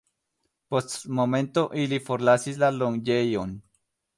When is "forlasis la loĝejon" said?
2.09-3.55